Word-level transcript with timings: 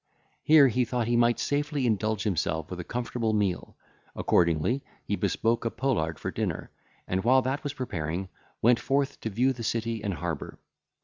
Here 0.41 0.67
he 0.67 0.83
thought 0.83 1.05
he 1.05 1.15
might 1.15 1.37
safely 1.37 1.85
indulge 1.85 2.23
himself 2.23 2.71
with 2.71 2.79
a 2.79 2.83
comfortable 2.83 3.33
meal; 3.33 3.77
accordingly 4.15 4.83
he 5.05 5.15
bespoke 5.15 5.63
a 5.63 5.69
poulard 5.69 6.17
for 6.17 6.31
dinner, 6.31 6.71
and 7.07 7.23
while 7.23 7.43
that 7.43 7.63
was 7.63 7.75
preparing, 7.75 8.27
went 8.63 8.79
forth 8.79 9.19
to 9.19 9.29
view 9.29 9.53
the 9.53 9.61
city 9.61 10.03
and 10.03 10.15
harbour. 10.15 10.57